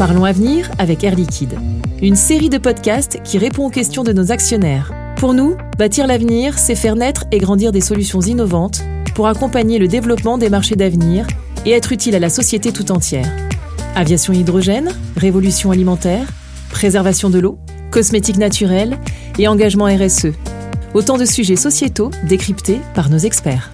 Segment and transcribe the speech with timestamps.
[0.00, 1.58] Parlons Avenir avec Air Liquide.
[2.00, 4.94] Une série de podcasts qui répond aux questions de nos actionnaires.
[5.16, 8.80] Pour nous, bâtir l'avenir, c'est faire naître et grandir des solutions innovantes
[9.14, 11.26] pour accompagner le développement des marchés d'avenir
[11.66, 13.30] et être utile à la société tout entière.
[13.94, 16.28] Aviation hydrogène, révolution alimentaire,
[16.70, 17.58] préservation de l'eau,
[17.90, 18.96] cosmétiques naturels
[19.38, 20.28] et engagement RSE.
[20.94, 23.70] Autant de sujets sociétaux décryptés par nos experts.